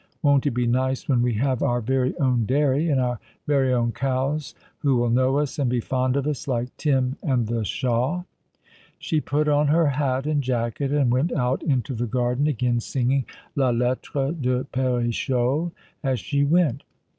Won't 0.23 0.47
it 0.47 0.51
be 0.55 0.65
nice 0.65 1.07
when 1.07 1.21
we 1.21 1.35
have 1.35 1.61
our 1.61 1.79
very 1.79 2.17
own 2.17 2.45
dairy, 2.47 2.89
and 2.89 2.99
our 2.99 3.19
very 3.45 3.71
own 3.71 3.91
cows, 3.91 4.55
who 4.79 4.95
will 4.95 5.11
know 5.11 5.37
us 5.37 5.59
and 5.59 5.69
be 5.69 5.79
fond 5.79 6.17
of 6.17 6.25
us, 6.25 6.47
like 6.47 6.75
Tim 6.75 7.17
and 7.21 7.45
the 7.45 7.63
Shah?" 7.63 8.23
She 8.97 9.21
put 9.21 9.47
on 9.47 9.67
her 9.67 9.85
hat 9.89 10.25
and 10.25 10.41
jacket, 10.41 10.91
and 10.91 11.11
went 11.11 11.31
out 11.31 11.61
into 11.61 11.93
the 11.93 12.07
30 12.07 12.17
All 12.17 12.23
along 12.23 12.33
the 12.33 12.33
River. 12.33 12.35
garden 12.35 12.47
again, 12.47 12.77
sieging" 12.79 13.25
La 13.57 13.69
Lettre 13.69 14.31
de 14.31 14.63
Perichole" 14.73 15.71
as 16.03 16.19
she 16.19 16.43
went. 16.43 16.81